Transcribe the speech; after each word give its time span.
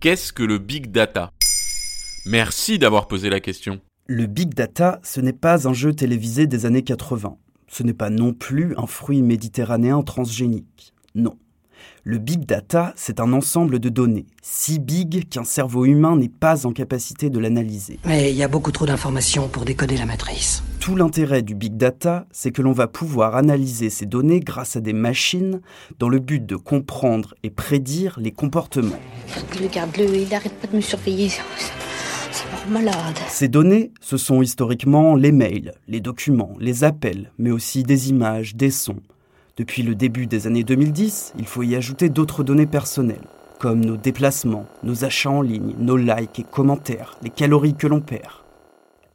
Qu'est-ce 0.00 0.32
que 0.32 0.42
le 0.42 0.58
big 0.58 0.90
data? 0.90 1.30
Merci 2.26 2.78
d'avoir 2.78 3.08
posé 3.08 3.30
la 3.30 3.40
question. 3.40 3.80
Le 4.06 4.26
big 4.26 4.54
data, 4.54 5.00
ce 5.02 5.20
n'est 5.20 5.32
pas 5.32 5.68
un 5.68 5.72
jeu 5.72 5.92
télévisé 5.92 6.46
des 6.46 6.66
années 6.66 6.82
80. 6.82 7.36
Ce 7.68 7.82
n'est 7.82 7.94
pas 7.94 8.10
non 8.10 8.32
plus 8.32 8.74
un 8.76 8.86
fruit 8.86 9.22
méditerranéen 9.22 10.02
transgénique. 10.02 10.92
Non. 11.14 11.36
Le 12.04 12.18
big 12.18 12.46
data, 12.46 12.92
c'est 12.96 13.20
un 13.20 13.32
ensemble 13.32 13.78
de 13.78 13.88
données, 13.88 14.26
si 14.42 14.78
big 14.78 15.28
qu'un 15.28 15.44
cerveau 15.44 15.84
humain 15.84 16.16
n'est 16.16 16.28
pas 16.28 16.66
en 16.66 16.72
capacité 16.72 17.30
de 17.30 17.38
l'analyser. 17.38 17.98
Mais 18.04 18.30
il 18.30 18.36
y 18.36 18.42
a 18.42 18.48
beaucoup 18.48 18.72
trop 18.72 18.86
d'informations 18.86 19.48
pour 19.48 19.64
décoder 19.64 19.96
la 19.96 20.06
matrice. 20.06 20.62
Tout 20.80 20.96
l'intérêt 20.96 21.42
du 21.42 21.54
big 21.54 21.76
data, 21.76 22.26
c'est 22.32 22.50
que 22.50 22.60
l'on 22.60 22.72
va 22.72 22.88
pouvoir 22.88 23.36
analyser 23.36 23.88
ces 23.88 24.06
données 24.06 24.40
grâce 24.40 24.74
à 24.74 24.80
des 24.80 24.92
machines 24.92 25.60
dans 25.98 26.08
le 26.08 26.18
but 26.18 26.44
de 26.44 26.56
comprendre 26.56 27.34
et 27.42 27.50
prédire 27.50 28.18
les 28.18 28.32
comportements. 28.32 28.98
Regarde-le, 29.60 30.16
il 30.16 30.28
n'arrête 30.28 30.54
pas 30.60 30.66
de 30.66 30.76
me 30.76 30.80
surveiller. 30.80 31.30
Malade. 32.68 33.18
Ces 33.28 33.48
données, 33.48 33.92
ce 34.00 34.16
sont 34.16 34.40
historiquement 34.40 35.16
les 35.16 35.32
mails, 35.32 35.74
les 35.88 36.00
documents, 36.00 36.54
les 36.60 36.84
appels, 36.84 37.32
mais 37.38 37.50
aussi 37.50 37.82
des 37.82 38.10
images, 38.10 38.54
des 38.54 38.70
sons. 38.70 39.00
Depuis 39.58 39.82
le 39.82 39.94
début 39.94 40.26
des 40.26 40.46
années 40.46 40.64
2010, 40.64 41.34
il 41.38 41.46
faut 41.46 41.62
y 41.62 41.76
ajouter 41.76 42.08
d'autres 42.08 42.42
données 42.42 42.66
personnelles, 42.66 43.28
comme 43.60 43.84
nos 43.84 43.98
déplacements, 43.98 44.66
nos 44.82 45.04
achats 45.04 45.28
en 45.28 45.42
ligne, 45.42 45.74
nos 45.78 45.98
likes 45.98 46.38
et 46.38 46.44
commentaires, 46.44 47.18
les 47.22 47.28
calories 47.28 47.74
que 47.74 47.86
l'on 47.86 48.00
perd. 48.00 48.32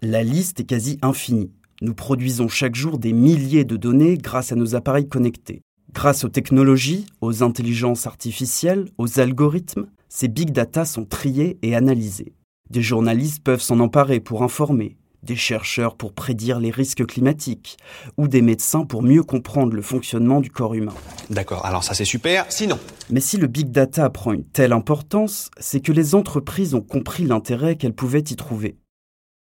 La 0.04 0.24
liste 0.24 0.60
est 0.60 0.66
quasi 0.66 1.00
infinie. 1.02 1.52
Nous 1.82 1.96
produisons 1.96 2.48
chaque 2.48 2.76
jour 2.76 3.00
des 3.00 3.14
milliers 3.14 3.66
de 3.66 3.78
données 3.78 4.16
grâce 4.16 4.52
à 4.52 4.56
nos 4.56 4.76
appareils 4.76 5.10
connectés. 5.10 5.64
Grâce 5.92 6.24
aux 6.24 6.30
technologies, 6.30 7.08
aux 7.22 7.42
intelligences 7.42 8.06
artificielles, 8.06 8.90
aux 9.00 9.20
algorithmes, 9.20 9.88
ces 10.08 10.28
big 10.28 10.52
data 10.52 10.86
sont 10.86 11.06
triés 11.06 11.58
et 11.64 11.76
analysés. 11.76 12.36
Des 12.70 12.84
journalistes 12.84 13.44
peuvent 13.44 13.62
s'en 13.62 13.80
emparer 13.80 14.20
pour 14.20 14.44
informer, 14.44 14.98
des 15.28 15.36
chercheurs 15.36 15.96
pour 15.96 16.14
prédire 16.14 16.60
les 16.60 16.72
risques 16.72 17.06
climatiques, 17.06 17.78
ou 18.18 18.28
des 18.28 18.42
médecins 18.42 18.86
pour 18.86 19.04
mieux 19.04 19.22
comprendre 19.22 19.76
le 19.76 19.82
fonctionnement 19.84 20.40
du 20.40 20.50
corps 20.50 20.74
humain. 20.74 20.94
D'accord, 21.30 21.66
alors 21.66 21.84
ça 21.84 21.94
c'est 21.94 22.06
super, 22.06 22.46
sinon 22.50 22.80
Mais 23.12 23.20
si 23.20 23.38
le 23.38 23.48
big 23.48 23.70
data 23.70 24.10
prend 24.10 24.32
une 24.32 24.46
telle 24.46 24.74
importance, 24.74 25.52
c'est 25.60 25.82
que 25.82 25.92
les 25.92 26.16
entreprises 26.16 26.74
ont 26.74 26.82
compris 26.82 27.26
l'intérêt 27.26 27.76
qu'elles 27.76 27.94
pouvaient 27.94 28.20
y 28.20 28.36
trouver. 28.36 28.78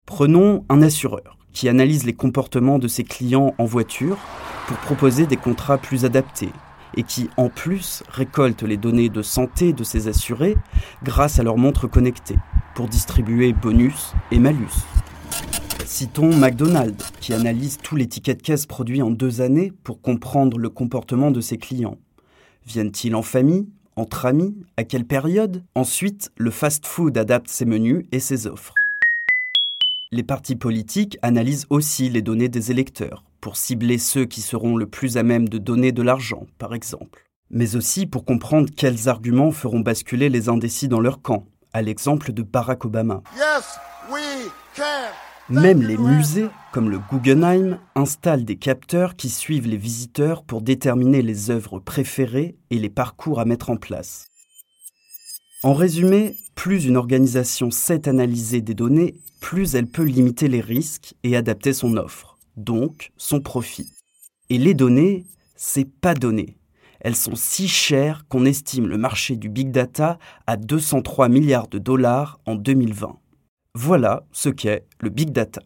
Prenons 0.06 0.64
un 0.68 0.82
assureur 0.82 1.38
qui 1.52 1.68
analyse 1.68 2.04
les 2.04 2.12
comportements 2.12 2.78
de 2.78 2.88
ses 2.88 3.04
clients 3.04 3.54
en 3.58 3.64
voiture 3.64 4.18
pour 4.66 4.76
proposer 4.78 5.26
des 5.26 5.36
contrats 5.36 5.78
plus 5.78 6.04
adaptés 6.04 6.50
et 6.96 7.02
qui, 7.02 7.30
en 7.36 7.48
plus, 7.48 8.02
récolte 8.08 8.62
les 8.62 8.76
données 8.76 9.08
de 9.08 9.22
santé 9.22 9.72
de 9.72 9.84
ses 9.84 10.08
assurés 10.08 10.56
grâce 11.02 11.38
à 11.38 11.42
leurs 11.42 11.58
montres 11.58 11.88
connectées 11.88 12.38
pour 12.74 12.88
distribuer 12.88 13.52
bonus 13.52 14.12
et 14.30 14.38
malus. 14.38 14.84
Citons 15.86 16.36
McDonald's, 16.36 17.12
qui 17.20 17.32
analyse 17.32 17.78
tout 17.78 17.94
les 17.94 18.08
tickets 18.08 18.38
de 18.38 18.42
caisse 18.42 18.66
produits 18.66 19.02
en 19.02 19.10
deux 19.10 19.40
années 19.40 19.72
pour 19.84 20.00
comprendre 20.00 20.58
le 20.58 20.68
comportement 20.68 21.30
de 21.30 21.40
ses 21.40 21.58
clients. 21.58 21.96
Viennent-ils 22.66 23.14
en 23.14 23.22
famille 23.22 23.68
Entre 23.94 24.26
amis 24.26 24.56
À 24.76 24.82
quelle 24.82 25.04
période? 25.04 25.62
Ensuite, 25.76 26.32
le 26.36 26.50
fast-food 26.50 27.16
adapte 27.16 27.48
ses 27.48 27.66
menus 27.66 28.04
et 28.10 28.18
ses 28.18 28.48
offres. 28.48 28.74
Les 30.10 30.24
partis 30.24 30.56
politiques 30.56 31.18
analysent 31.22 31.66
aussi 31.70 32.10
les 32.10 32.22
données 32.22 32.48
des 32.48 32.72
électeurs, 32.72 33.22
pour 33.40 33.56
cibler 33.56 33.98
ceux 33.98 34.24
qui 34.24 34.40
seront 34.40 34.76
le 34.76 34.86
plus 34.86 35.16
à 35.16 35.22
même 35.22 35.48
de 35.48 35.58
donner 35.58 35.92
de 35.92 36.02
l'argent, 36.02 36.48
par 36.58 36.74
exemple. 36.74 37.24
Mais 37.52 37.76
aussi 37.76 38.06
pour 38.06 38.24
comprendre 38.24 38.68
quels 38.76 39.08
arguments 39.08 39.52
feront 39.52 39.80
basculer 39.80 40.30
les 40.30 40.48
indécis 40.48 40.88
dans 40.88 41.00
leur 41.00 41.22
camp, 41.22 41.44
à 41.72 41.80
l'exemple 41.80 42.32
de 42.32 42.42
Barack 42.42 42.84
Obama. 42.84 43.22
Même 45.48 45.82
les 45.82 45.96
musées, 45.96 46.48
comme 46.72 46.90
le 46.90 46.98
Guggenheim, 46.98 47.78
installent 47.94 48.44
des 48.44 48.56
capteurs 48.56 49.14
qui 49.14 49.28
suivent 49.28 49.68
les 49.68 49.76
visiteurs 49.76 50.42
pour 50.42 50.60
déterminer 50.60 51.22
les 51.22 51.50
œuvres 51.50 51.78
préférées 51.78 52.56
et 52.70 52.78
les 52.80 52.90
parcours 52.90 53.38
à 53.38 53.44
mettre 53.44 53.70
en 53.70 53.76
place. 53.76 54.26
En 55.62 55.72
résumé, 55.72 56.34
plus 56.56 56.86
une 56.86 56.96
organisation 56.96 57.70
sait 57.70 58.08
analyser 58.08 58.60
des 58.60 58.74
données, 58.74 59.14
plus 59.40 59.76
elle 59.76 59.86
peut 59.86 60.02
limiter 60.02 60.48
les 60.48 60.60
risques 60.60 61.14
et 61.22 61.36
adapter 61.36 61.72
son 61.72 61.96
offre, 61.96 62.38
donc 62.56 63.12
son 63.16 63.40
profit. 63.40 63.92
Et 64.50 64.58
les 64.58 64.74
données, 64.74 65.26
c'est 65.54 65.88
pas 65.88 66.14
donné. 66.14 66.58
Elles 66.98 67.14
sont 67.14 67.36
si 67.36 67.68
chères 67.68 68.26
qu'on 68.28 68.46
estime 68.46 68.88
le 68.88 68.98
marché 68.98 69.36
du 69.36 69.48
big 69.48 69.70
data 69.70 70.18
à 70.48 70.56
203 70.56 71.28
milliards 71.28 71.68
de 71.68 71.78
dollars 71.78 72.40
en 72.46 72.56
2020. 72.56 73.16
Voilà 73.78 74.24
ce 74.32 74.48
qu'est 74.48 74.86
le 75.00 75.10
big 75.10 75.32
data. 75.32 75.60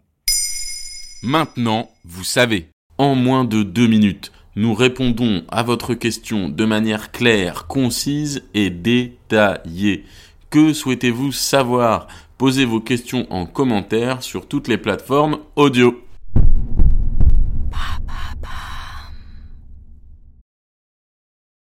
Maintenant, 1.23 1.93
vous 2.05 2.25
savez, 2.25 2.67
en 2.99 3.15
moins 3.15 3.45
de 3.45 3.63
deux 3.63 3.87
minutes, 3.87 4.33
nous 4.57 4.75
répondons 4.75 5.45
à 5.49 5.63
votre 5.63 5.95
question 5.95 6.49
de 6.49 6.65
manière 6.65 7.13
claire, 7.13 7.69
concise 7.69 8.43
et 8.53 8.69
détaillée. 8.69 10.07
Que 10.51 10.73
souhaitez-vous 10.73 11.31
savoir? 11.31 12.09
Posez 12.37 12.65
vos 12.65 12.81
questions 12.81 13.29
en 13.33 13.47
commentaire 13.47 14.25
sur 14.25 14.49
toutes 14.49 14.67
les 14.67 14.79
plateformes 14.79 15.39
audio. 15.55 16.03